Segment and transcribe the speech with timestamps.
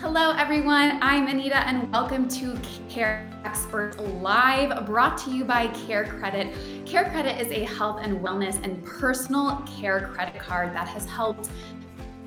[0.00, 1.00] Hello, everyone.
[1.02, 2.56] I'm Anita, and welcome to
[2.88, 6.54] Care Expert Live, brought to you by Care Credit.
[6.86, 11.50] Care Credit is a health and wellness and personal care credit card that has helped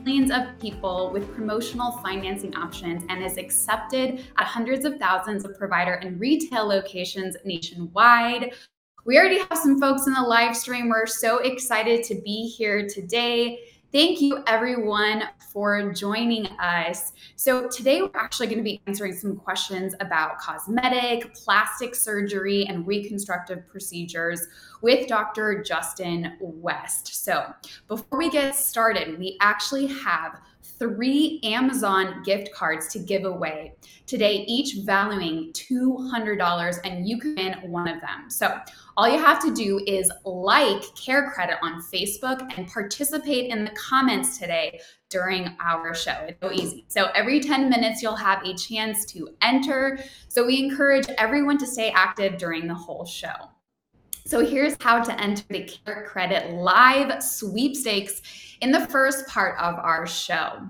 [0.03, 5.57] millions of people with promotional financing options and is accepted at hundreds of thousands of
[5.57, 8.53] provider and retail locations nationwide.
[9.05, 10.89] We already have some folks in the live stream.
[10.89, 13.59] We're so excited to be here today.
[13.91, 17.11] Thank you, everyone, for joining us.
[17.35, 22.87] So, today we're actually going to be answering some questions about cosmetic, plastic surgery, and
[22.87, 24.47] reconstructive procedures
[24.81, 25.61] with Dr.
[25.61, 27.21] Justin West.
[27.25, 27.53] So,
[27.89, 30.39] before we get started, we actually have
[30.81, 33.73] three Amazon gift cards to give away
[34.07, 38.29] today, each valuing $200, and you can win one of them.
[38.29, 38.57] So,
[38.97, 43.71] all you have to do is like Care Credit on Facebook and participate in the
[43.71, 46.15] comments today during our show.
[46.27, 46.85] It's so easy.
[46.87, 49.99] So, every 10 minutes, you'll have a chance to enter.
[50.29, 53.51] So, we encourage everyone to stay active during the whole show.
[54.25, 58.21] So here's how to enter the Care Credit live sweepstakes
[58.61, 60.61] in the first part of our show.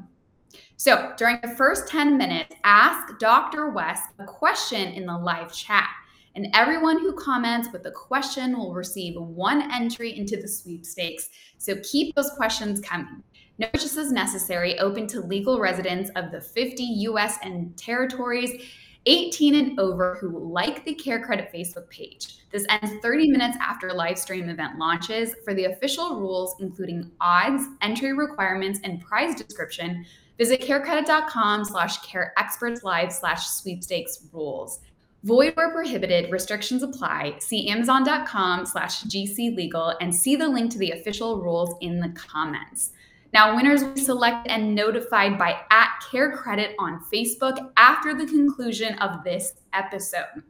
[0.78, 3.70] So during the first 10 minutes, ask Dr.
[3.70, 5.90] West a question in the live chat.
[6.34, 11.30] And everyone who comments with a question will receive one entry into the sweepstakes.
[11.58, 13.22] So keep those questions coming.
[13.60, 18.66] No purchases necessary, open to legal residents of the 50 US and territories
[19.06, 22.38] 18 and over who like the Care Credit Facebook page.
[22.52, 25.34] This ends 30 minutes after live stream event launches.
[25.44, 30.06] For the official rules, including odds, entry requirements, and prize description,
[30.38, 34.80] visit carecredit.com slash careexpertslive slash sweepstakes rules.
[35.24, 37.36] Void where prohibited, restrictions apply.
[37.40, 42.10] See amazon.com slash gc legal and see the link to the official rules in the
[42.10, 42.92] comments.
[43.34, 48.26] Now, winners will be selected and notified by at Care Credit on Facebook after the
[48.26, 50.44] conclusion of this episode.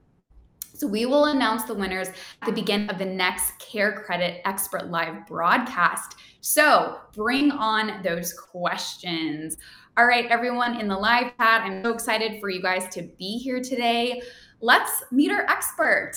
[0.74, 4.90] So we will announce the winners at the beginning of the next Care Credit Expert
[4.90, 6.16] Live broadcast.
[6.42, 9.58] So bring on those questions.
[9.96, 13.38] All right, everyone in the live chat, I'm so excited for you guys to be
[13.38, 14.24] here today.
[14.60, 16.14] Let's meet our expert.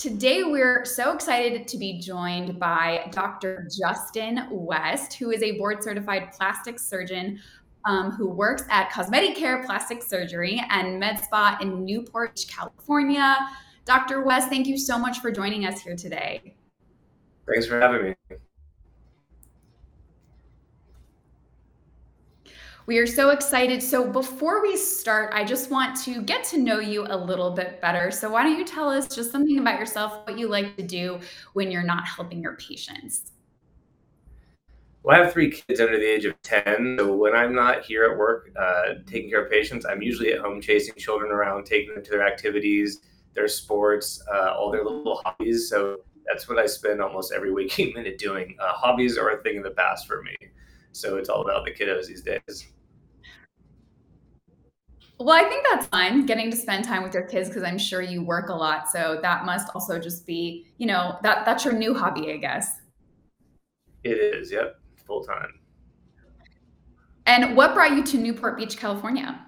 [0.00, 3.68] Today, we're so excited to be joined by Dr.
[3.70, 7.38] Justin West, who is a board certified plastic surgeon
[7.84, 13.36] um, who works at Cosmetic Care Plastic Surgery and Med Spa in Newport, California.
[13.84, 14.22] Dr.
[14.22, 16.54] West, thank you so much for joining us here today.
[17.46, 18.14] Thanks for having me.
[22.86, 23.82] We are so excited.
[23.82, 27.80] So, before we start, I just want to get to know you a little bit
[27.80, 28.10] better.
[28.10, 31.20] So, why don't you tell us just something about yourself, what you like to do
[31.52, 33.32] when you're not helping your patients?
[35.02, 36.96] Well, I have three kids under the age of 10.
[36.98, 40.40] So, when I'm not here at work uh, taking care of patients, I'm usually at
[40.40, 43.00] home chasing children around, taking them to their activities,
[43.34, 45.68] their sports, uh, all their little hobbies.
[45.68, 48.56] So, that's what I spend almost every waking minute doing.
[48.58, 50.34] Uh, hobbies are a thing of the past for me.
[50.92, 52.68] So it's all about the kiddos these days.
[55.18, 58.00] Well, I think that's fine getting to spend time with your kids because I'm sure
[58.00, 58.90] you work a lot.
[58.90, 62.80] So that must also just be, you know, that that's your new hobby, I guess.
[64.02, 65.60] It is, yep, full time.
[67.26, 69.46] And what brought you to Newport Beach, California?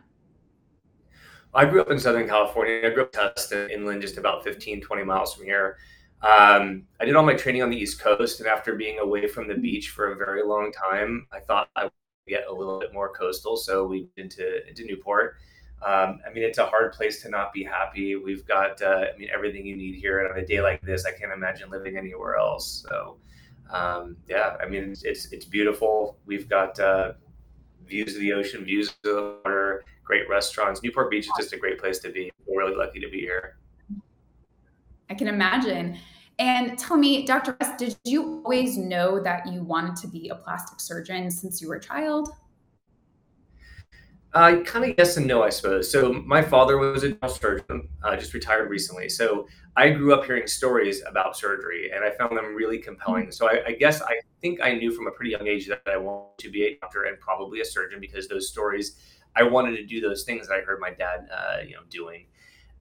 [1.54, 2.86] I grew up in Southern California.
[2.86, 5.78] I grew up in Tustin, inland, just about 15, 20 miles from here.
[6.22, 9.48] Um, I did all my training on the East Coast, and after being away from
[9.48, 11.92] the beach for a very long time, I thought I would
[12.28, 13.56] get a little bit more coastal.
[13.56, 15.36] So we went into, into Newport
[15.84, 18.14] um, I mean, it's a hard place to not be happy.
[18.14, 20.20] We've got, uh, I mean, everything you need here.
[20.20, 22.86] And on a day like this, I can't imagine living anywhere else.
[22.88, 23.16] So,
[23.70, 26.18] um, yeah, I mean, it's, it's, it's beautiful.
[26.24, 27.14] We've got uh,
[27.84, 30.82] views of the ocean, views of the water, great restaurants.
[30.84, 32.30] Newport Beach is just a great place to be.
[32.46, 33.56] We're really lucky to be here.
[35.12, 35.98] I can imagine.
[36.38, 37.54] And tell me, Dr.
[37.60, 41.68] West, did you always know that you wanted to be a plastic surgeon since you
[41.68, 42.30] were a child?
[44.32, 45.92] Uh, kind of yes and no, I suppose.
[45.92, 49.10] So my father was a dental surgeon, uh, just retired recently.
[49.10, 53.30] So I grew up hearing stories about surgery, and I found them really compelling.
[53.30, 55.98] So I, I, guess I think I knew from a pretty young age that I
[55.98, 58.96] wanted to be a doctor and probably a surgeon because those stories,
[59.36, 62.24] I wanted to do those things that I heard my dad, uh, you know, doing.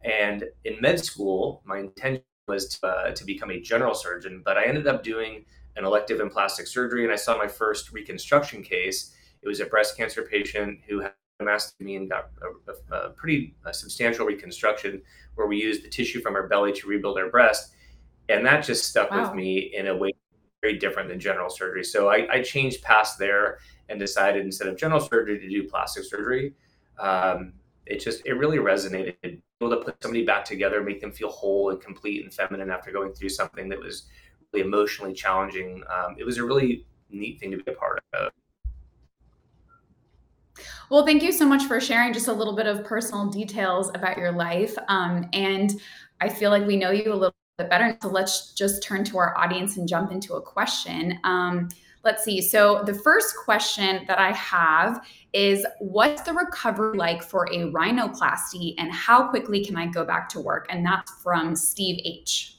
[0.03, 4.57] And in med school, my intention was to, uh, to become a general surgeon, but
[4.57, 5.45] I ended up doing
[5.75, 9.15] an elective in plastic surgery, and I saw my first reconstruction case.
[9.41, 13.55] It was a breast cancer patient who had mastectomy and got a, a, a pretty
[13.65, 15.01] a substantial reconstruction
[15.35, 17.73] where we used the tissue from her belly to rebuild her breast.
[18.29, 19.23] And that just stuck wow.
[19.23, 20.11] with me in a way
[20.61, 21.83] very different than general surgery.
[21.83, 23.57] So I, I, changed past there
[23.89, 26.53] and decided instead of general surgery to do plastic surgery.
[26.99, 27.53] Um,
[27.87, 29.41] it just it really resonated.
[29.61, 32.91] Able to put somebody back together, make them feel whole and complete and feminine after
[32.91, 34.07] going through something that was
[34.51, 35.83] really emotionally challenging.
[35.87, 38.31] Um, it was a really neat thing to be a part of.
[40.89, 44.17] Well, thank you so much for sharing just a little bit of personal details about
[44.17, 44.75] your life.
[44.87, 45.79] Um, and
[46.19, 47.95] I feel like we know you a little bit better.
[48.01, 51.19] So let's just turn to our audience and jump into a question.
[51.23, 51.69] Um,
[52.03, 52.41] let's see.
[52.41, 58.75] So the first question that I have is what's the recovery like for a rhinoplasty
[58.77, 60.67] and how quickly can I go back to work?
[60.69, 62.57] And that's from Steve H.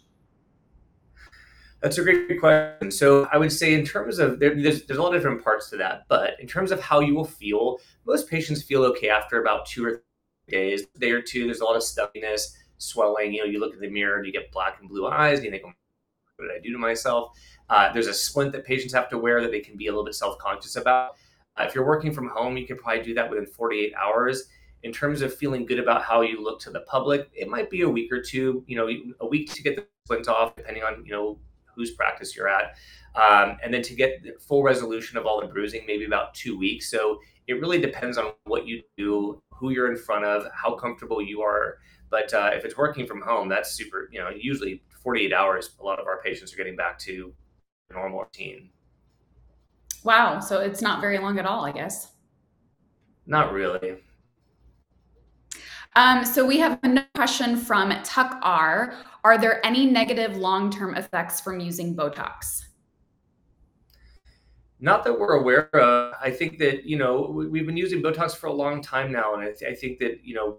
[1.83, 2.91] That's a great question.
[2.93, 5.69] So I would say in terms of there, there's there's a lot of different parts
[5.71, 9.43] to that, but in terms of how you will feel, most patients feel okay after
[9.43, 10.03] about two or
[10.49, 11.45] three days, day or two.
[11.47, 13.35] There's a lot of stuffiness, swelling.
[13.35, 15.45] You know, you look in the mirror and you get black and blue eyes, and
[15.45, 15.73] you think, oh,
[16.37, 17.37] "What did I do to myself?"
[17.69, 20.05] Uh, there's a splint that patients have to wear that they can be a little
[20.05, 21.17] bit self-conscious about.
[21.59, 24.45] Uh, if you're working from home, you can probably do that within 48 hours.
[24.83, 27.83] In terms of feeling good about how you look to the public, it might be
[27.83, 28.65] a week or two.
[28.67, 28.89] You know,
[29.21, 31.39] a week to get the splint off, depending on you know
[31.75, 32.77] whose practice you're at.
[33.15, 36.91] Um, and then to get full resolution of all the bruising, maybe about two weeks.
[36.91, 41.21] So it really depends on what you do, who you're in front of, how comfortable
[41.21, 41.79] you are.
[42.11, 45.85] But uh, if it's working from home, that's super, you know, usually 48 hours, a
[45.85, 47.33] lot of our patients are getting back to
[47.93, 48.71] normal routine.
[50.05, 50.41] Wow.
[50.41, 52.13] So it's not very long at all, I guess.
[53.27, 53.97] Not really.
[55.95, 58.95] Um, so we have a question from Tuck R.
[59.25, 62.65] Are there any negative long-term effects from using Botox?
[64.81, 66.15] Not that we're aware of.
[66.21, 69.43] I think that you know we've been using Botox for a long time now, and
[69.43, 70.59] I, th- I think that you know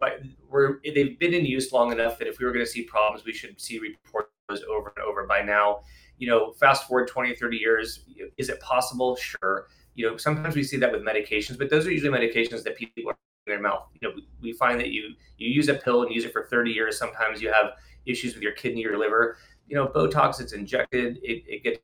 [0.50, 3.25] we're they've been in use long enough that if we were going to see problems,
[3.25, 4.30] we should see reports
[4.69, 5.81] over and over by now.
[6.18, 8.06] You know, fast forward 20, 30 years,
[8.38, 9.15] is it possible?
[9.15, 9.68] Sure.
[9.95, 13.10] You know, sometimes we see that with medications, but those are usually medications that people
[13.10, 13.88] are in their mouth.
[14.00, 16.71] You know, we, find that you you use a pill and use it for 30
[16.71, 16.98] years.
[16.98, 17.74] Sometimes you have
[18.06, 19.38] issues with your kidney or liver.
[19.68, 21.80] You know, Botox, it's injected, it, it gets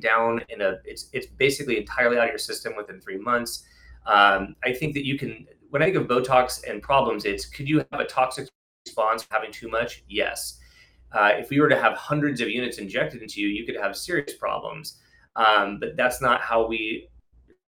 [0.00, 3.64] down in a, it's, it's basically entirely out of your system within three months.
[4.06, 7.68] Um, I think that you can, when I think of Botox and problems, it's could
[7.68, 8.48] you have a toxic
[8.86, 10.04] response having too much?
[10.08, 10.60] Yes.
[11.12, 13.96] Uh, if we were to have hundreds of units injected into you, you could have
[13.96, 14.98] serious problems.
[15.36, 17.08] Um, but that's not how we,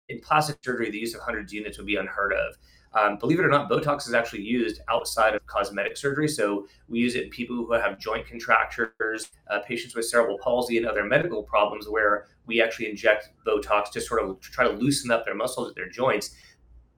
[0.07, 2.57] in plastic surgery, the use of hundreds of units would be unheard of.
[2.93, 6.27] Um, believe it or not, Botox is actually used outside of cosmetic surgery.
[6.27, 10.77] So we use it in people who have joint contractures, uh, patients with cerebral palsy,
[10.77, 15.11] and other medical problems where we actually inject Botox to sort of try to loosen
[15.11, 16.35] up their muscles at their joints.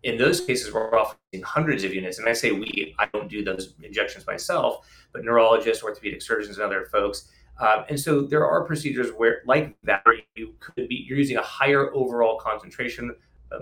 [0.03, 2.19] In those cases, we're offering hundreds of units.
[2.19, 6.65] And I say we, I don't do those injections myself, but neurologists, orthopedic surgeons, and
[6.65, 7.29] other folks.
[7.59, 11.37] Um, and so there are procedures where, like that, where you could be you're using
[11.37, 13.13] a higher overall concentration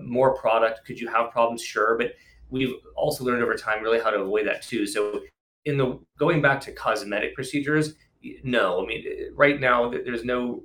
[0.04, 0.86] more product.
[0.86, 1.62] Could you have problems?
[1.64, 2.14] Sure, but
[2.50, 4.86] we've also learned over time really how to avoid that too.
[4.86, 5.22] So
[5.66, 7.96] in the going back to cosmetic procedures,
[8.44, 9.06] no, I mean
[9.36, 10.64] right now there's no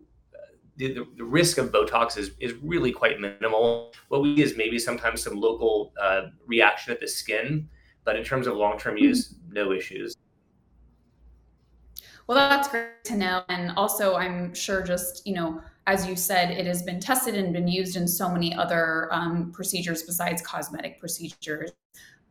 [0.76, 3.92] the, the, risk of Botox is, is really quite minimal.
[4.08, 7.68] What we see is maybe sometimes some local uh, reaction at the skin,
[8.04, 9.52] but in terms of long term use, mm-hmm.
[9.52, 10.16] no issues.
[12.26, 13.42] Well, that's great to know.
[13.48, 17.52] And also, I'm sure just, you know, as you said, it has been tested and
[17.52, 21.72] been used in so many other um, procedures besides cosmetic procedures.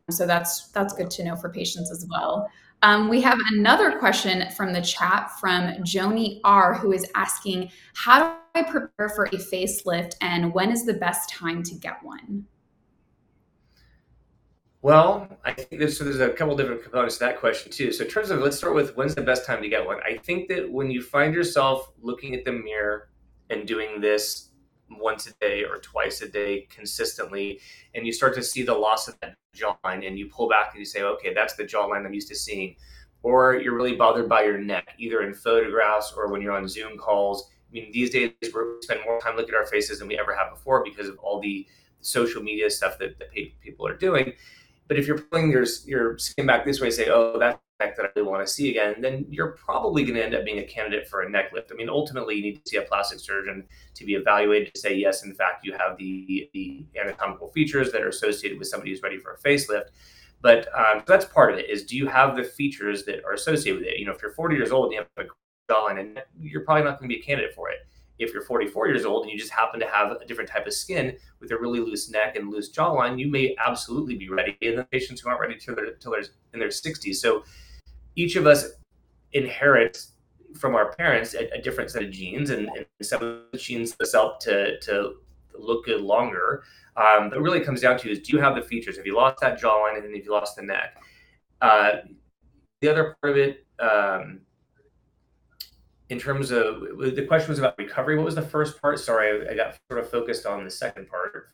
[0.09, 2.49] So that's that's good to know for patients as well.
[2.83, 8.19] Um, we have another question from the chat from Joni R, who is asking, "How
[8.19, 12.45] do I prepare for a facelift, and when is the best time to get one?"
[14.81, 17.93] Well, I think there's, so there's a couple different components to that question too.
[17.93, 19.99] So in terms of, let's start with when's the best time to get one.
[20.05, 23.07] I think that when you find yourself looking at the mirror
[23.49, 24.49] and doing this
[24.99, 27.59] once a day or twice a day consistently,
[27.95, 30.79] and you start to see the loss of that jawline, and you pull back and
[30.79, 32.75] you say, okay, that's the jawline I'm used to seeing.
[33.21, 36.97] Or you're really bothered by your neck, either in photographs or when you're on Zoom
[36.97, 37.49] calls.
[37.69, 38.49] I mean, these days we
[38.81, 41.39] spend more time looking at our faces than we ever have before because of all
[41.39, 41.65] the
[42.01, 43.31] social media stuff that, that
[43.61, 44.33] people are doing.
[44.87, 47.57] But if you're pulling your your skin back this way, say, oh, that's
[47.95, 50.59] that I really want to see again, then you're probably going to end up being
[50.59, 51.71] a candidate for a neck lift.
[51.71, 54.95] I mean, ultimately, you need to see a plastic surgeon to be evaluated to say,
[54.95, 59.01] yes, in fact, you have the, the anatomical features that are associated with somebody who's
[59.01, 59.89] ready for a facelift.
[60.41, 63.79] But um, that's part of it is do you have the features that are associated
[63.79, 63.97] with it?
[63.99, 65.29] You know, if you're 40 years old and you have a
[65.71, 67.79] jawline, and you're probably not going to be a candidate for it.
[68.19, 70.73] If you're 44 years old and you just happen to have a different type of
[70.73, 74.55] skin with a really loose neck and loose jawline, you may absolutely be ready.
[74.61, 77.15] And the patients who aren't ready till till they're in their 60s.
[77.15, 77.43] So
[78.15, 78.71] each of us
[79.33, 80.11] inherits
[80.55, 83.95] from our parents a, a different set of genes, and, and, some of the genes
[83.99, 85.15] us up to to
[85.57, 86.63] look good longer.
[86.95, 88.97] Um, but really comes down to is do you have the features?
[88.97, 90.95] Have you lost that jawline and then if you lost the neck,
[91.61, 91.93] uh,
[92.81, 94.41] the other part of it, um,
[96.09, 98.15] in terms of the question was about recovery.
[98.15, 98.99] What was the first part?
[98.99, 101.49] Sorry, I, I got sort of focused on the second part.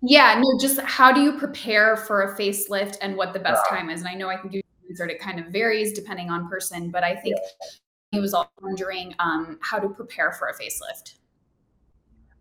[0.00, 3.74] Yeah, no, just how do you prepare for a facelift and what the best uh,
[3.74, 4.00] time is?
[4.00, 7.04] And I know I can do answered it kind of varies depending on person, but
[7.04, 7.68] I think yeah.
[8.12, 11.14] he was also wondering um, how to prepare for a facelift.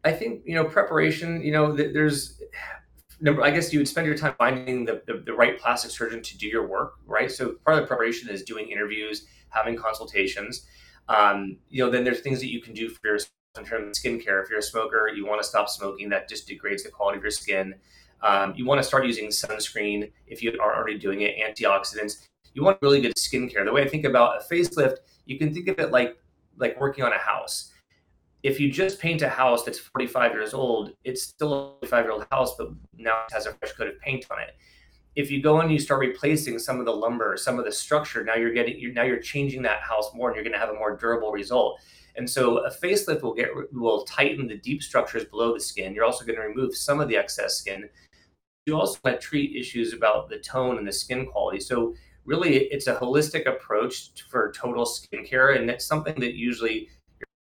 [0.03, 1.41] I think you know preparation.
[1.41, 2.41] You know, there's
[3.19, 3.43] number.
[3.43, 6.37] I guess you would spend your time finding the, the, the right plastic surgeon to
[6.37, 7.31] do your work, right?
[7.31, 10.65] So part of the preparation is doing interviews, having consultations.
[11.09, 14.03] Um, you know, then there's things that you can do for yourself in terms of
[14.03, 14.43] skincare.
[14.43, 16.09] If you're a smoker, you want to stop smoking.
[16.09, 17.75] That just degrades the quality of your skin.
[18.21, 22.26] Um, you want to start using sunscreen if you are already doing it, antioxidants.
[22.57, 23.63] You want really good skincare.
[23.63, 26.17] The way I think about a facelift, you can think of it like
[26.57, 27.71] like working on a house
[28.43, 32.11] if you just paint a house that's 45 years old, it's still a 45 year
[32.11, 34.55] old house, but now it has a fresh coat of paint on it.
[35.15, 38.23] If you go and you start replacing some of the lumber, some of the structure,
[38.23, 40.69] now you're getting you're, now you're changing that house more, and you're going to have
[40.69, 41.81] a more durable result.
[42.15, 45.93] And so a facelift will get will tighten the deep structures below the skin.
[45.93, 47.89] You're also going to remove some of the excess skin.
[48.67, 51.59] You also want to treat issues about the tone and the skin quality.
[51.59, 51.95] So
[52.27, 56.89] really, it's a holistic approach for total skincare, and it's something that usually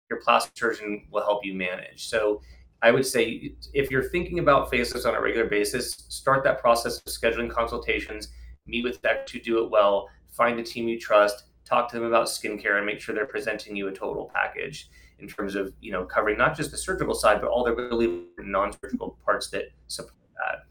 [0.09, 2.09] your plastic surgeon will help you manage.
[2.09, 2.41] So
[2.81, 6.99] I would say if you're thinking about facelifts on a regular basis, start that process
[6.99, 8.29] of scheduling consultations,
[8.67, 12.07] meet with experts to do it well, find a team you trust, talk to them
[12.07, 15.91] about skincare, and make sure they're presenting you a total package in terms of you
[15.91, 20.15] know covering not just the surgical side, but all the really non-surgical parts that support
[20.37, 20.68] that.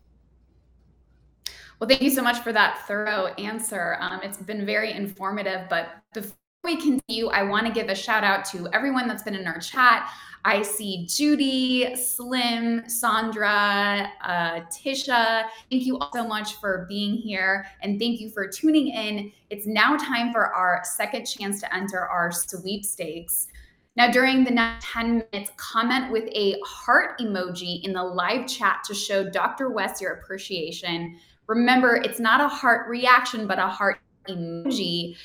[1.80, 3.98] Well, thank you so much for that thorough answer.
[4.00, 8.24] Um, it's been very informative, but before we continue, I want to give a shout
[8.24, 10.10] out to everyone that's been in our chat.
[10.44, 15.46] I see Judy, Slim, Sandra, uh, Tisha.
[15.70, 19.32] Thank you all so much for being here and thank you for tuning in.
[19.52, 23.50] It's now time for our second chance to enter our sweepstakes.
[23.96, 28.84] Now, during the next 10 minutes, comment with a heart emoji in the live chat
[28.86, 29.70] to show Dr.
[29.70, 31.20] West your appreciation.
[31.48, 35.16] Remember, it's not a heart reaction, but a heart emoji.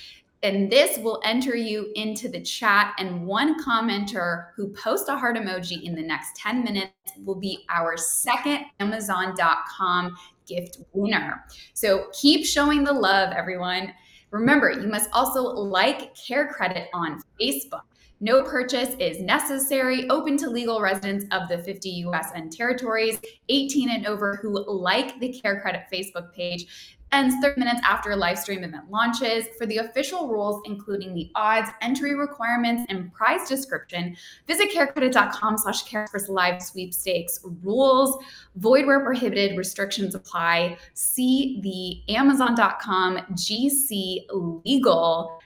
[0.45, 5.37] And this will enter you into the chat and one commenter who posts a heart
[5.37, 6.93] emoji in the next 10 minutes
[7.25, 11.45] will be our second amazon.com gift winner.
[11.75, 13.93] So keep showing the love everyone.
[14.33, 17.83] Remember you must also like care credit on facebook
[18.23, 23.91] no purchase is necessary, open to legal residents of the 50 US and territories, 18
[23.91, 28.39] and over who like the Care Credit Facebook page ends 30 minutes after a live
[28.39, 29.47] stream event launches.
[29.59, 35.85] For the official rules, including the odds, entry requirements, and prize description, visit carecredit.com slash
[35.85, 38.23] careexperts live sweepstakes rules.
[38.55, 40.79] Void where prohibited, restrictions apply.
[40.95, 44.27] See the amazon.com GC
[44.65, 45.41] legal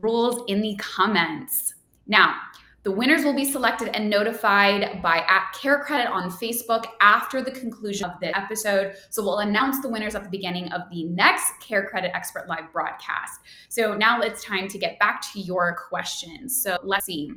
[0.00, 1.74] rules in the comments.
[2.12, 2.34] Now,
[2.82, 7.50] the winners will be selected and notified by at Care Credit on Facebook after the
[7.50, 8.96] conclusion of the episode.
[9.08, 12.70] So we'll announce the winners at the beginning of the next Care Credit Expert Live
[12.70, 13.40] broadcast.
[13.70, 16.62] So now it's time to get back to your questions.
[16.62, 17.32] So let's see.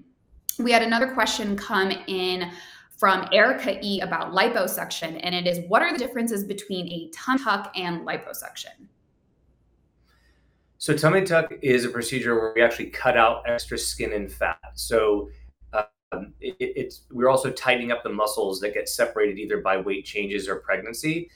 [0.60, 2.52] We had another question come in
[2.98, 7.42] from Erica E about liposuction, and it is what are the differences between a tummy
[7.42, 8.90] tuck and liposuction?
[10.86, 14.60] So tummy tuck is a procedure where we actually cut out extra skin and fat.
[14.76, 15.32] So
[15.74, 20.06] um, it, it's we're also tightening up the muscles that get separated either by weight
[20.06, 21.32] changes or pregnancy.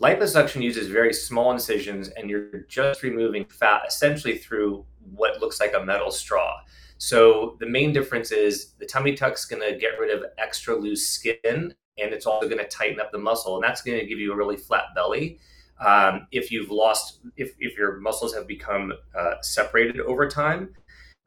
[0.00, 5.74] Liposuction uses very small incisions, and you're just removing fat essentially through what looks like
[5.74, 6.60] a metal straw.
[6.98, 11.08] So the main difference is the tummy tuck's going to get rid of extra loose
[11.08, 11.74] skin, and
[12.14, 14.36] it's also going to tighten up the muscle, and that's going to give you a
[14.36, 15.40] really flat belly.
[15.84, 20.74] Um, if you've lost, if, if your muscles have become uh, separated over time,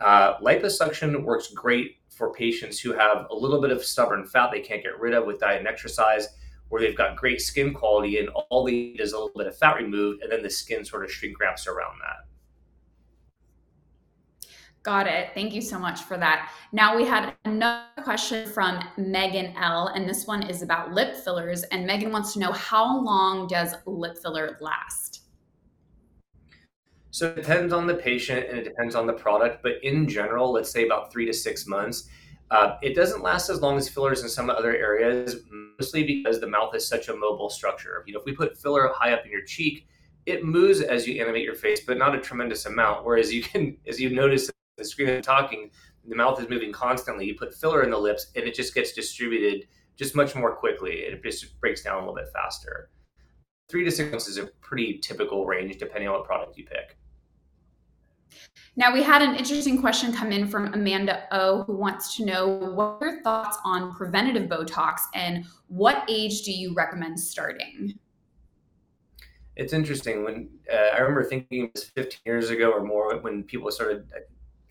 [0.01, 4.62] uh, liposuction works great for patients who have a little bit of stubborn fat they
[4.62, 6.27] can't get rid of with diet and exercise,
[6.70, 9.58] where they've got great skin quality and all they need is a little bit of
[9.58, 12.28] fat removed, and then the skin sort of shrink wraps around that.
[14.83, 15.31] Got it.
[15.33, 16.51] Thank you so much for that.
[16.71, 21.63] Now we had another question from Megan L, and this one is about lip fillers.
[21.63, 25.24] And Megan wants to know how long does lip filler last?
[27.12, 30.53] So it depends on the patient and it depends on the product, but in general,
[30.53, 32.07] let's say about three to six months.
[32.51, 35.38] Uh, it doesn't last as long as fillers in some other areas,
[35.77, 38.03] mostly because the mouth is such a mobile structure.
[38.07, 39.88] You know, if we put filler high up in your cheek,
[40.25, 43.05] it moves as you animate your face, but not a tremendous amount.
[43.05, 45.69] Whereas you can, as you notice the screen and talking,
[46.07, 47.25] the mouth is moving constantly.
[47.25, 51.00] You put filler in the lips, and it just gets distributed just much more quickly.
[51.00, 52.89] It just breaks down a little bit faster.
[53.69, 56.98] Three to six months is a pretty typical range depending on what product you pick.
[58.75, 62.48] Now, we had an interesting question come in from Amanda O, who wants to know
[62.48, 68.00] what are your thoughts on preventative Botox and what age do you recommend starting?
[69.57, 70.24] It's interesting.
[70.24, 74.07] When uh, I remember thinking it was 15 years ago or more, when people started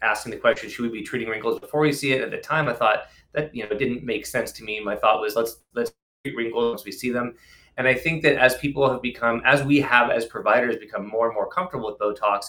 [0.02, 2.22] asking the question, should we be treating wrinkles before we see it?
[2.22, 4.80] At the time, I thought that you know didn't make sense to me.
[4.80, 5.92] My thought was let's let's
[6.24, 7.34] treat wrinkles once we see them.
[7.76, 11.26] And I think that as people have become, as we have as providers become more
[11.26, 12.46] and more comfortable with Botox,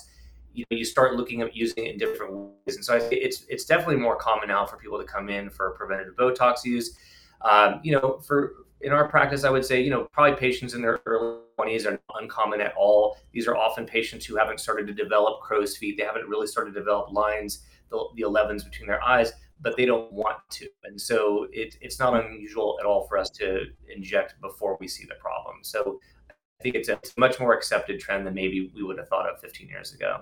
[0.54, 2.76] you know, you start looking at using it in different ways.
[2.76, 5.50] And so I think it's it's definitely more common now for people to come in
[5.50, 6.98] for preventative Botox use.
[7.42, 10.82] Um, you know, for in our practice, I would say, you know, probably patients in
[10.82, 13.18] their early 20s are uncommon at all.
[13.34, 15.98] These are often patients who haven't started to develop crow's feet.
[15.98, 19.86] They haven't really started to develop lines, the, the 11s between their eyes, but they
[19.86, 20.68] don't want to.
[20.86, 25.06] And so it, it's not unusual at all for us to inject before we see
[25.06, 25.58] the problem.
[25.62, 29.30] So I think it's a much more accepted trend than maybe we would have thought
[29.30, 30.22] of 15 years ago.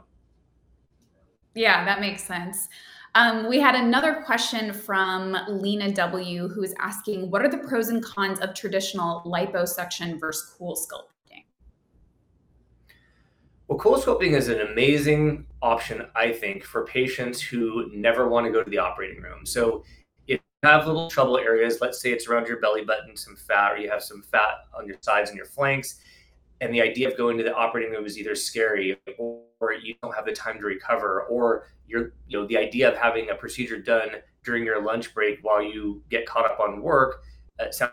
[1.54, 2.70] Yeah, that makes sense.
[3.18, 7.90] Um, we had another question from Lena W, who is asking, what are the pros
[7.90, 11.44] and cons of traditional liposuction versus CoolSculpting?
[13.68, 18.64] Well, CoolSculpting is an amazing option, I think, for patients who never want to go
[18.64, 19.48] to the operating room.
[19.48, 19.84] So
[20.28, 23.72] if you have little trouble areas, let's say it's around your belly button, some fat,
[23.72, 26.02] or you have some fat on your sides and your flanks,
[26.62, 28.96] and the idea of going to the operating room is either scary
[29.84, 33.30] you don't have the time to recover or you're you know the idea of having
[33.30, 34.10] a procedure done
[34.44, 37.24] during your lunch break while you get caught up on work
[37.60, 37.92] uh, sounds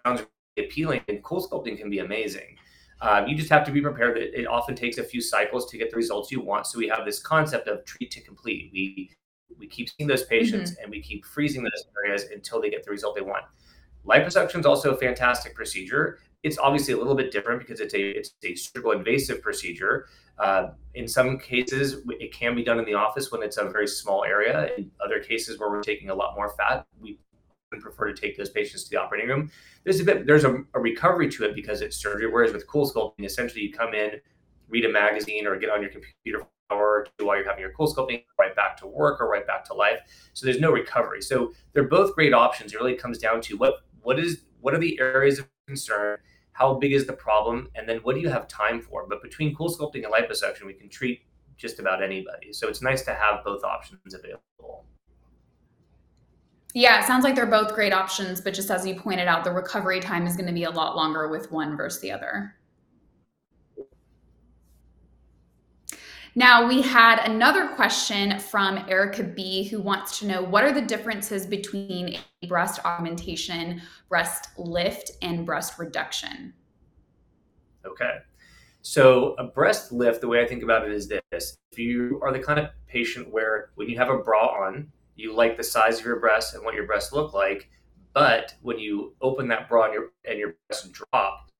[0.56, 2.56] really appealing and CoolSculpting can be amazing.
[3.00, 5.78] Um, you just have to be prepared that it often takes a few cycles to
[5.78, 6.66] get the results you want.
[6.66, 8.71] So we have this concept of treat to complete.
[8.73, 9.11] We
[9.59, 10.83] we keep seeing those patients mm-hmm.
[10.83, 13.44] and we keep freezing those areas until they get the result they want
[14.06, 18.00] liposuction is also a fantastic procedure it's obviously a little bit different because it's a
[18.00, 20.06] it's a surgical invasive procedure.
[20.38, 23.88] Uh, in some cases, it can be done in the office when it's a very
[23.88, 24.68] small area.
[24.76, 27.18] In other cases, where we're taking a lot more fat, we
[27.70, 29.50] prefer to take those patients to the operating room.
[29.85, 32.31] There's a bit there's a, a recovery to it because it's surgery.
[32.31, 34.20] Whereas with CoolSculpting, essentially you come in,
[34.68, 38.57] read a magazine, or get on your computer or while you're having your CoolSculpting, right
[38.57, 40.00] back to work or right back to life.
[40.33, 41.22] So there's no recovery.
[41.22, 42.72] So they're both great options.
[42.72, 46.18] It really comes down to what what is what are the areas of concern
[46.54, 49.06] how big is the problem, and then what do you have time for?
[49.08, 51.22] But between CoolSculpting and liposuction, we can treat
[51.56, 52.52] just about anybody.
[52.52, 54.86] So it's nice to have both options available.
[56.72, 59.50] Yeah, it sounds like they're both great options, but just as you pointed out, the
[59.50, 62.54] recovery time is going to be a lot longer with one versus the other.
[66.37, 70.83] Now, we had another question from Erica B, who wants to know what are the
[70.83, 72.18] differences between
[72.49, 76.53] breast augmentation, breast lift, and breast reduction?
[77.87, 78.16] Okay.
[78.83, 82.33] So, a breast lift, the way I think about it is this if you are
[82.33, 86.01] the kind of patient where when you have a bra on, you like the size
[86.01, 87.70] of your breasts and what your breasts look like,
[88.12, 91.51] but when you open that bra and your, and your breasts drop,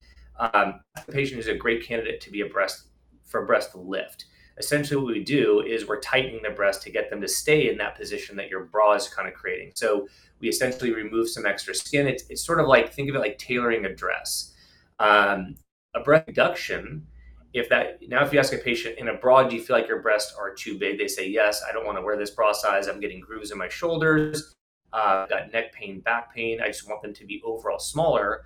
[0.41, 2.89] um, the patient is a great candidate to be a breast
[3.23, 4.27] for a breast lift
[4.59, 7.77] essentially what we do is we're tightening the breast to get them to stay in
[7.79, 9.73] that position that your bra is kind of creating.
[9.75, 10.09] So
[10.41, 12.07] we essentially remove some extra skin.
[12.07, 14.55] It's, it's sort of like, think of it like tailoring a dress.
[14.99, 15.57] Um,
[15.95, 17.07] a breast reduction,
[17.53, 19.89] if that, now if you ask a patient in a bra, do you feel like
[19.89, 20.99] your breasts are too big?
[20.99, 22.87] They say, yes, I don't want to wear this bra size.
[22.87, 24.55] I'm getting grooves in my shoulders.
[24.93, 26.61] Uh, I've got neck pain, back pain.
[26.61, 28.45] I just want them to be overall smaller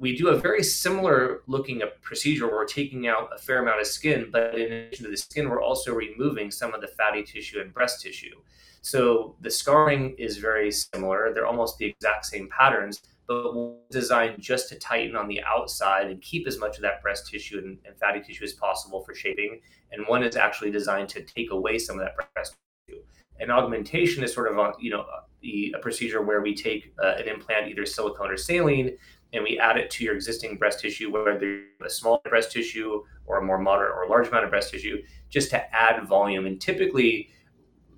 [0.00, 3.86] we do a very similar looking procedure where we're taking out a fair amount of
[3.86, 7.60] skin, but in addition to the skin, we're also removing some of the fatty tissue
[7.60, 8.34] and breast tissue.
[8.80, 11.34] So the scarring is very similar.
[11.34, 13.52] They're almost the exact same patterns, but
[13.90, 17.58] designed just to tighten on the outside and keep as much of that breast tissue
[17.58, 19.60] and, and fatty tissue as possible for shaping.
[19.92, 22.56] And one is actually designed to take away some of that breast
[22.88, 23.02] tissue.
[23.38, 25.04] And augmentation is sort of a, you know
[25.44, 28.96] a, a procedure where we take uh, an implant, either silicone or saline,
[29.32, 33.02] and we add it to your existing breast tissue, whether it's a small breast tissue
[33.26, 36.46] or a more moderate or large amount of breast tissue, just to add volume.
[36.46, 37.30] And typically,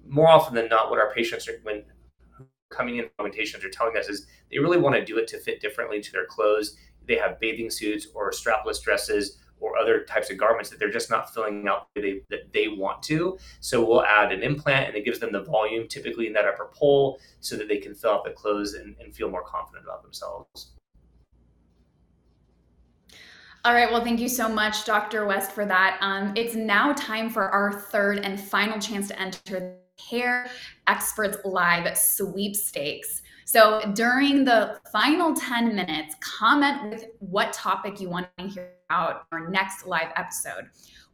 [0.07, 1.85] more often than not, what our patients are when
[2.71, 5.61] coming in augmentations are telling us is they really want to do it to fit
[5.61, 6.77] differently to their clothes.
[7.07, 11.09] They have bathing suits or strapless dresses or other types of garments that they're just
[11.09, 13.39] not filling out the they, that they want to.
[13.61, 16.71] So we'll add an implant and it gives them the volume typically in that upper
[16.75, 20.03] pole so that they can fill out the clothes and, and feel more confident about
[20.03, 20.73] themselves.
[23.65, 23.91] All right.
[23.91, 25.25] Well, thank you so much, Dr.
[25.25, 25.97] West, for that.
[26.01, 30.49] Um, it's now time for our third and final chance to enter the Care
[30.89, 33.23] Experts Live sweepstakes.
[33.45, 39.27] So during the final 10 minutes, comment with what topic you want to hear about
[39.31, 40.69] our next live episode.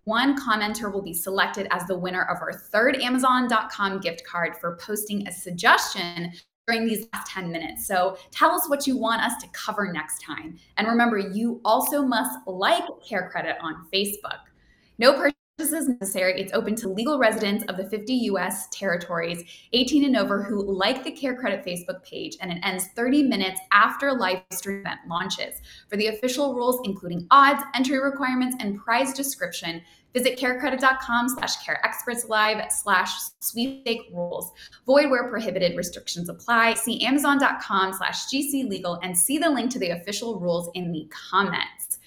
[0.05, 4.79] One commenter will be selected as the winner of our third Amazon.com gift card for
[4.81, 6.33] posting a suggestion
[6.69, 7.87] during these last 10 minutes.
[7.87, 10.59] So tell us what you want us to cover next time.
[10.77, 14.41] And remember, you also must like Care Credit on Facebook.
[14.99, 16.39] No purchases necessary.
[16.39, 21.03] It's open to legal residents of the 50 US territories, 18 and over, who like
[21.05, 25.63] the Care Credit Facebook page, and it ends 30 minutes after live stream event launches.
[25.89, 29.81] For the official rules, including odds, entry requirements, and prize description,
[30.15, 34.53] Visit carecredit.com slash careexpertslive slash sweepstake rules.
[34.87, 36.75] Void where prohibited restrictions apply.
[36.75, 41.99] See amazon.com slash gclegal and see the link to the official rules in the comments.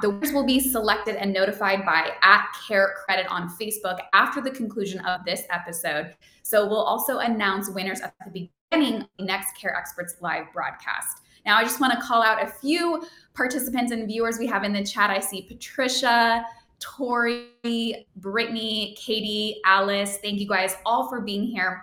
[0.00, 4.50] The winners will be selected and notified by at Care Credit on Facebook after the
[4.50, 6.14] conclusion of this episode.
[6.42, 11.20] So we'll also announce winners at the beginning of the next Care Experts live broadcast.
[11.44, 14.72] Now, I just want to call out a few participants and viewers we have in
[14.72, 15.10] the chat.
[15.10, 16.44] I see Patricia,
[16.84, 20.18] Tori, Brittany, Katie, Alice.
[20.18, 21.82] Thank you guys all for being here.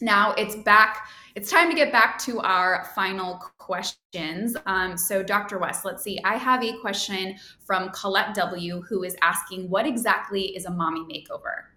[0.00, 1.06] Now it's back.
[1.36, 4.56] It's time to get back to our final questions.
[4.66, 5.58] Um, so, Dr.
[5.58, 6.18] West, let's see.
[6.24, 11.00] I have a question from Colette W., who is asking, What exactly is a mommy
[11.02, 11.68] makeover?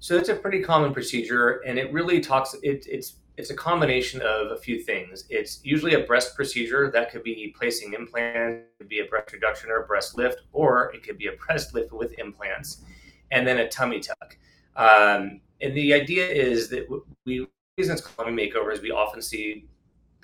[0.00, 4.20] So, it's a pretty common procedure, and it really talks, it, it's it's a combination
[4.20, 5.24] of a few things.
[5.30, 9.32] It's usually a breast procedure that could be placing implants, it could be a breast
[9.32, 12.82] reduction or a breast lift, or it could be a breast lift with implants,
[13.30, 14.36] and then a tummy tuck.
[14.76, 16.88] Um, and the idea is that
[17.24, 17.46] we
[17.78, 19.66] reason reasons calling makeovers, we often see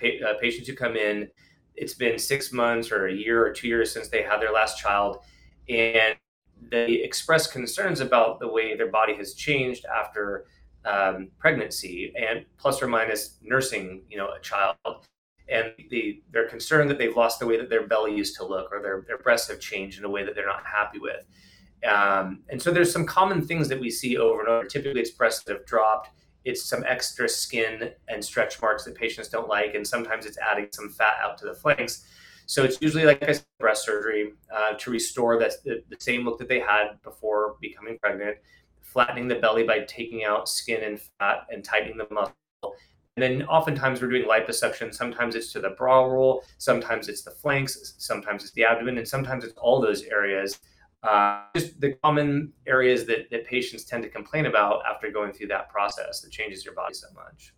[0.01, 1.29] pa- uh, patients who come in.
[1.77, 4.79] It's been six months or a year or two years since they had their last
[4.79, 5.19] child,
[5.69, 6.17] and
[6.71, 10.47] they express concerns about the way their body has changed after
[10.89, 14.77] um, pregnancy and plus or minus nursing, you know, a child.
[15.49, 18.71] And the, they're concerned that they've lost the way that their belly used to look
[18.73, 21.25] or their, their breasts have changed in a way that they're not happy with.
[21.89, 24.67] Um, and so there's some common things that we see over and over.
[24.67, 26.11] Typically, it's breasts that have dropped.
[26.45, 30.69] It's some extra skin and stretch marks that patients don't like, and sometimes it's adding
[30.73, 32.05] some fat out to the flanks.
[32.47, 36.39] So it's usually, like said, breast surgery uh, to restore that the, the same look
[36.39, 38.39] that they had before becoming pregnant
[38.99, 42.35] flattening the belly by taking out skin and fat and tightening the muscle.
[42.65, 44.93] And then oftentimes we're doing liposuction.
[44.93, 49.07] Sometimes it's to the bra roll, sometimes it's the flanks, sometimes it's the abdomen, and
[49.07, 50.59] sometimes it's all those areas.
[51.05, 55.47] Uh, just the common areas that, that patients tend to complain about after going through
[55.47, 57.55] that process that changes your body so much.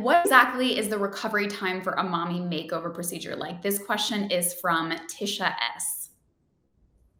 [0.00, 3.60] What exactly is the recovery time for a mommy makeover procedure like?
[3.60, 6.10] This question is from Tisha S.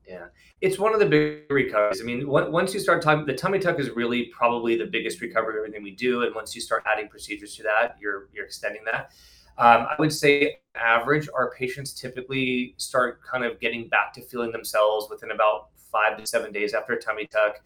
[0.07, 0.27] Yeah
[0.61, 2.03] it's one of the big recoveries.
[2.03, 5.55] I mean, once you start talking, the tummy tuck is really probably the biggest recovery
[5.55, 6.23] of everything we do.
[6.23, 9.13] And once you start adding procedures to that, you're you're extending that.
[9.59, 14.53] Um, I would say, average, our patients typically start kind of getting back to feeling
[14.53, 17.57] themselves within about five to seven days after a tummy tuck.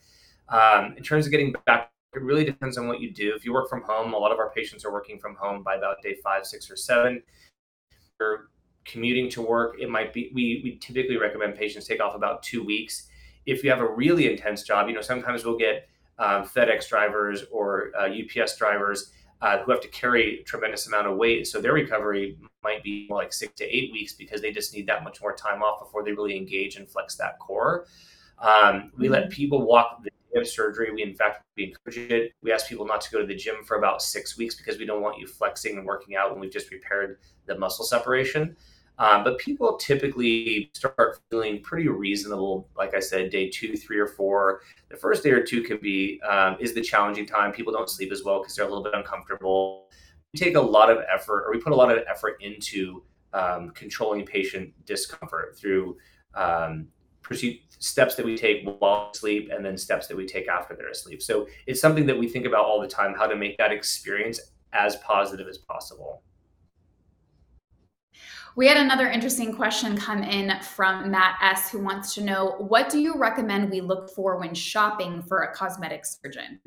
[0.48, 3.33] Um, in terms of getting back, it really depends on what you do.
[3.35, 5.76] If you work from home, a lot of our patients are working from home by
[5.76, 7.22] about day five, six, or seven.
[8.20, 8.48] You're
[8.85, 12.62] commuting to work, it might be, we, we typically recommend patients take off about two
[12.62, 13.09] weeks.
[13.47, 17.44] If you have a really intense job, you know, sometimes we'll get um, FedEx drivers
[17.51, 21.47] or uh, UPS drivers uh, who have to carry a tremendous amount of weight.
[21.47, 24.87] So their recovery might be more like six to eight weeks because they just need
[24.87, 27.87] that much more time off before they really engage and flex that core.
[28.38, 29.33] Um, we let mm-hmm.
[29.33, 30.90] people walk the day of surgery.
[30.92, 32.33] We, in fact, we encourage it.
[32.42, 34.87] We ask people not to go to the gym for about six weeks because we
[34.87, 38.57] don't want you flexing and working out when we've just repaired the muscle separation.
[38.98, 42.68] Um, but people typically start feeling pretty reasonable.
[42.76, 44.61] Like I said, day two, three, or four.
[44.88, 47.52] The first day or two can be um, is the challenging time.
[47.52, 49.88] People don't sleep as well because they're a little bit uncomfortable.
[50.33, 53.02] We take a lot of effort, or we put a lot of effort into
[53.33, 55.96] um, controlling patient discomfort through
[56.35, 56.87] um,
[57.80, 61.20] steps that we take while asleep, and then steps that we take after they're asleep.
[61.20, 64.40] So it's something that we think about all the time: how to make that experience
[64.72, 66.22] as positive as possible.
[68.57, 72.88] We had another interesting question come in from Matt S., who wants to know what
[72.88, 76.61] do you recommend we look for when shopping for a cosmetic surgeon?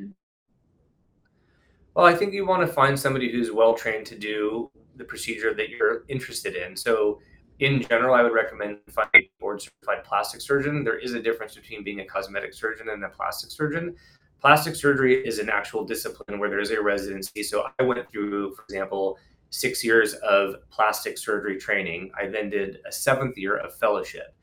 [1.93, 5.53] Well, I think you want to find somebody who's well trained to do the procedure
[5.53, 6.75] that you're interested in.
[6.75, 7.21] So,
[7.59, 10.83] in general, I would recommend finding a board certified plastic surgeon.
[10.83, 13.95] There is a difference between being a cosmetic surgeon and a plastic surgeon.
[14.41, 17.43] Plastic surgery is an actual discipline where there is a residency.
[17.43, 19.17] So, I went through, for example,
[19.49, 22.11] six years of plastic surgery training.
[22.19, 24.35] I then did a seventh year of fellowship.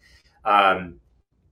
[0.44, 1.00] Um,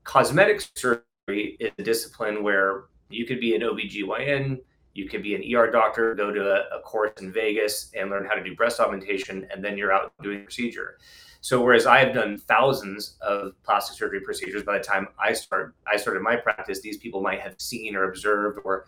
[0.05, 4.59] cosmetic surgery is a discipline where you could be an OBGYN,
[4.95, 8.27] You could be an ER doctor, go to a, a course in Vegas and learn
[8.27, 10.99] how to do breast augmentation, and then you're out doing procedure.
[11.41, 15.75] So whereas I have done thousands of plastic surgery procedures, by the time I start
[15.93, 18.87] I started my practice, these people might have seen or observed or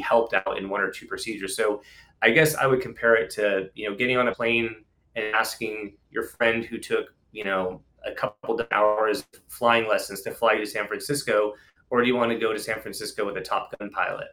[0.00, 1.56] helped out in one or two procedures.
[1.56, 1.82] So
[2.24, 4.84] I guess I would compare it to you know getting on a plane
[5.14, 10.30] and asking your friend who took you know a couple of hours flying lessons to
[10.30, 11.52] fly you to San Francisco,
[11.90, 14.28] or do you want to go to San Francisco with a Top Gun pilot?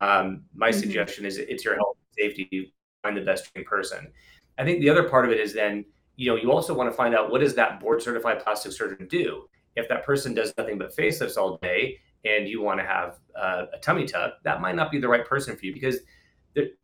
[0.00, 0.80] Um, my mm-hmm.
[0.80, 2.72] suggestion is it's your health and safety.
[3.02, 4.12] Find the best trained person.
[4.58, 5.84] I think the other part of it is then
[6.16, 9.08] you know, you also want to find out what does that board certified plastic surgeon
[9.08, 9.48] do?
[9.76, 13.66] If that person does nothing but facelifts all day and you want to have uh,
[13.74, 15.98] a tummy tuck, that might not be the right person for you because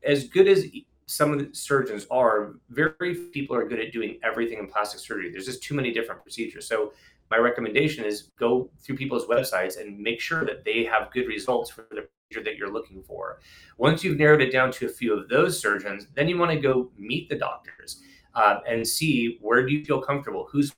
[0.03, 0.67] as good as
[1.07, 5.01] some of the surgeons are, very few people are good at doing everything in plastic
[5.01, 5.31] surgery.
[5.31, 6.69] There's just too many different procedures.
[6.69, 6.93] So
[7.31, 11.71] my recommendation is go through people's websites and make sure that they have good results
[11.71, 13.41] for the procedure that you're looking for.
[13.79, 16.61] Once you've narrowed it down to a few of those surgeons, then you want to
[16.61, 18.03] go meet the doctors
[18.35, 20.73] uh, and see where do you feel comfortable, who's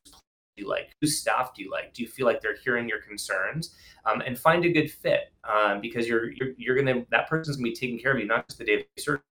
[0.57, 3.75] you like, whose staff do you like, do you feel like they're hearing your concerns,
[4.05, 7.71] um, and find a good fit um, because you're, you're you're gonna that person's gonna
[7.71, 9.23] be taking care of you not just the day of surgery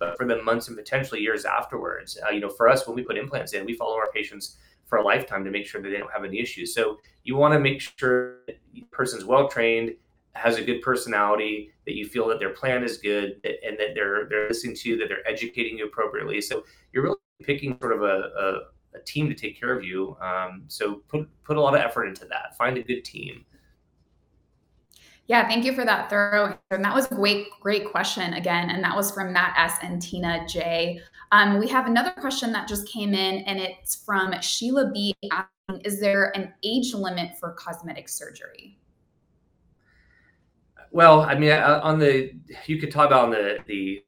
[0.00, 2.18] but for the months and potentially years afterwards.
[2.26, 4.98] Uh, you know, for us, when we put implants in, we follow our patients for
[4.98, 6.74] a lifetime to make sure that they don't have any issues.
[6.74, 9.94] So you want to make sure that the person's well trained,
[10.32, 14.26] has a good personality, that you feel that their plan is good, and that they're
[14.28, 16.40] they're listening to you, that they're educating you appropriately.
[16.40, 18.60] So you're really picking sort of a, a,
[18.94, 20.16] a team to take care of you.
[20.20, 22.56] Um, so put put a lot of effort into that.
[22.56, 23.44] Find a good team.
[25.26, 26.58] Yeah, thank you for that thorough answer.
[26.72, 28.70] And that was a great, great question again.
[28.70, 29.78] And that was from Matt S.
[29.80, 31.00] and Tina J.
[31.30, 35.14] Um, we have another question that just came in, and it's from Sheila B.
[35.30, 38.76] asking, Is there an age limit for cosmetic surgery?
[40.90, 42.32] Well, I mean, uh, on the
[42.66, 44.04] you could talk about on the the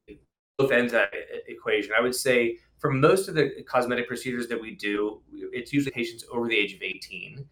[0.59, 1.15] both ends of that
[1.47, 1.93] equation.
[1.97, 6.25] I would say for most of the cosmetic procedures that we do, it's usually patients
[6.33, 7.47] over the age of 18.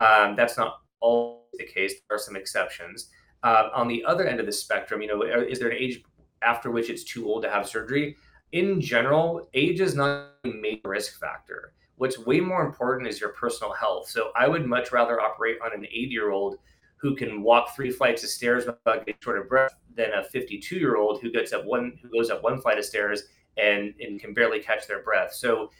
[0.00, 1.94] Um, that's not always the case.
[2.06, 3.08] There are some exceptions.
[3.42, 6.04] Uh, on the other end of the spectrum, you know, is there an age
[6.42, 8.16] after which it's too old to have surgery?
[8.52, 11.72] In general, age is not a major risk factor.
[11.96, 14.10] What's way more important is your personal health.
[14.10, 16.58] So I would much rather operate on an 80 year old
[16.96, 20.76] who can walk three flights of stairs without getting short of breath than a 52
[20.76, 23.24] year old who gets up one who goes up one flight of stairs
[23.56, 25.32] and, and can barely catch their breath.
[25.32, 25.70] So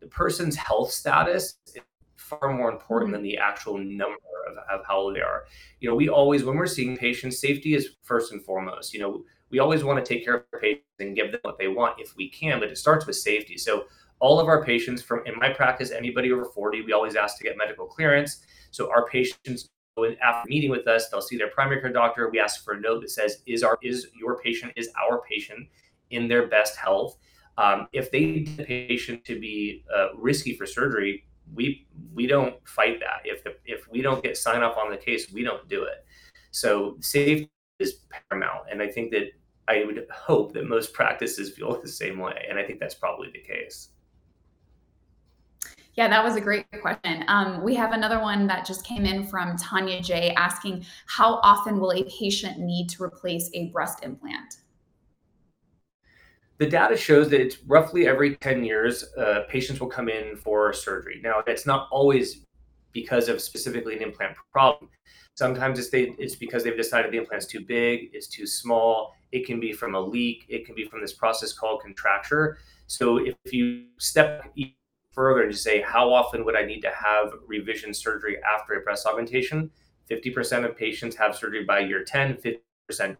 [0.00, 1.82] the person's health status is
[2.16, 3.14] far more important mm-hmm.
[3.14, 4.16] than the actual number
[4.48, 5.44] of, of how old they are.
[5.80, 8.94] You know, we always, when we're seeing patients, safety is first and foremost.
[8.94, 11.58] You know, we always want to take care of our patients and give them what
[11.58, 13.56] they want if we can, but it starts with safety.
[13.56, 13.84] So
[14.20, 17.44] all of our patients from in my practice, anybody over 40, we always ask to
[17.44, 18.44] get medical clearance.
[18.70, 19.68] So our patients
[20.22, 22.30] after meeting with us, they'll see their primary care doctor.
[22.30, 25.68] We ask for a note that says, "Is our is your patient is our patient
[26.10, 27.16] in their best health.
[27.58, 32.56] Um, if they need the patient to be uh, risky for surgery, we we don't
[32.66, 33.22] fight that.
[33.24, 36.04] If the, if we don't get sign off on the case, we don't do it.
[36.52, 39.30] So safety is paramount, and I think that
[39.68, 43.30] I would hope that most practices feel the same way, and I think that's probably
[43.32, 43.90] the case.
[45.94, 47.24] Yeah, that was a great question.
[47.28, 51.80] Um, we have another one that just came in from Tanya J asking, how often
[51.80, 54.58] will a patient need to replace a breast implant?
[56.60, 60.74] The data shows that it's roughly every 10 years, uh, patients will come in for
[60.74, 61.18] surgery.
[61.24, 62.44] Now, that's not always
[62.92, 64.90] because of specifically an implant problem.
[65.36, 69.14] Sometimes it's, they, it's because they've decided the implant's too big, it's too small.
[69.32, 72.58] It can be from a leak, it can be from this process called contracture.
[72.88, 74.54] So if you step
[75.12, 78.80] further and just say, how often would I need to have revision surgery after a
[78.82, 79.70] breast augmentation?
[80.10, 82.36] 50% of patients have surgery by year 10,
[82.90, 83.16] 50%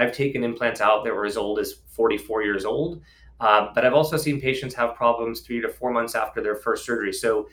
[0.00, 3.02] I've taken implants out that were as old as 44 years old.
[3.40, 6.84] Uh, but I've also seen patients have problems three to four months after their first
[6.84, 7.12] surgery.
[7.12, 7.48] So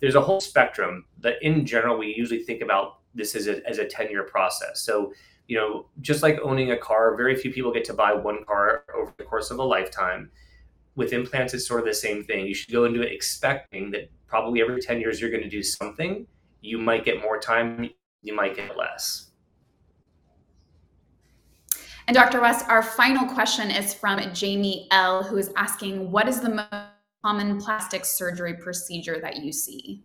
[0.00, 1.04] there's a whole spectrum.
[1.18, 4.82] But in general, we usually think about this as a, as a 10 year process.
[4.82, 5.12] So,
[5.48, 8.84] you know, just like owning a car, very few people get to buy one car
[8.94, 10.30] over the course of a lifetime.
[10.96, 12.46] With implants, it's sort of the same thing.
[12.46, 15.62] You should go into it expecting that probably every 10 years you're going to do
[15.62, 16.26] something.
[16.62, 17.90] You might get more time,
[18.22, 19.25] you might get less.
[22.08, 22.40] And Dr.
[22.40, 26.68] West, our final question is from Jamie L, who is asking, what is the most
[27.24, 30.04] common plastic surgery procedure that you see?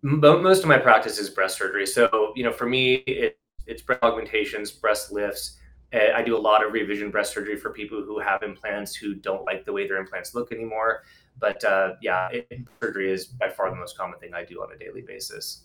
[0.00, 1.86] Most of my practice is breast surgery.
[1.86, 5.58] So, you know, for me, it, it's breast augmentations, breast lifts.
[5.92, 9.14] Eh, I do a lot of revision breast surgery for people who have implants who
[9.14, 11.02] don't like the way their implants look anymore.
[11.38, 12.48] But uh, yeah, it,
[12.82, 15.64] surgery is by far the most common thing I do on a daily basis.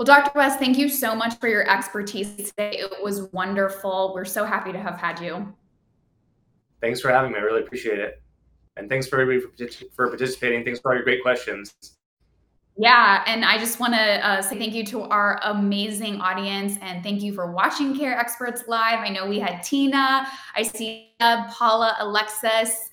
[0.00, 0.30] Well, Dr.
[0.34, 2.78] West, thank you so much for your expertise today.
[2.78, 4.12] It was wonderful.
[4.14, 5.54] We're so happy to have had you.
[6.80, 7.38] Thanks for having me.
[7.38, 8.22] I really appreciate it.
[8.78, 9.46] And thanks for everybody
[9.94, 10.64] for participating.
[10.64, 11.74] Thanks for all your great questions.
[12.78, 17.02] Yeah, and I just want to uh, say thank you to our amazing audience and
[17.02, 19.00] thank you for watching Care Experts Live.
[19.00, 22.88] I know we had Tina, I see Paula, Alexis.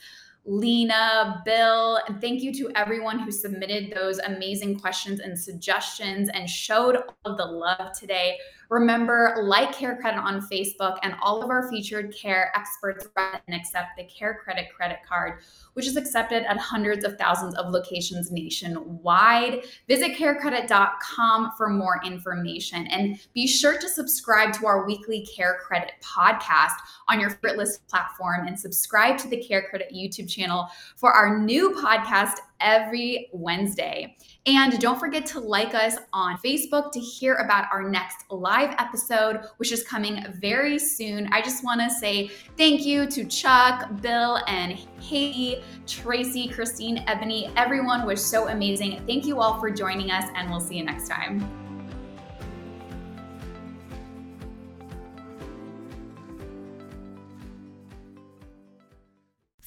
[0.47, 6.49] Lena, Bill, and thank you to everyone who submitted those amazing questions and suggestions and
[6.49, 8.37] showed all of the love today.
[8.69, 13.97] Remember, like Care Credit on Facebook, and all of our featured care experts and accept
[13.97, 15.39] the Care Credit credit card,
[15.73, 19.63] which is accepted at hundreds of thousands of locations nationwide.
[19.87, 22.87] Visit carecredit.com for more information.
[22.87, 26.75] And be sure to subscribe to our weekly Care Credit podcast
[27.07, 31.39] on your favorite list platform and subscribe to the Care Credit YouTube channel for our
[31.39, 34.15] new podcast every Wednesday.
[34.47, 39.41] And don't forget to like us on Facebook to hear about our next live episode,
[39.57, 41.27] which is coming very soon.
[41.33, 47.51] I just want to say thank you to Chuck, Bill, and Haiti, Tracy, Christine, Ebony.
[47.57, 49.03] Everyone was so amazing.
[49.05, 51.66] Thank you all for joining us, and we'll see you next time.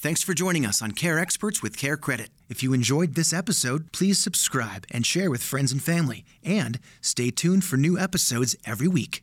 [0.02, 2.30] Thanks for joining us on Care Experts with Care Credit.
[2.48, 6.24] If you enjoyed this episode, please subscribe and share with friends and family.
[6.42, 9.22] And stay tuned for new episodes every week.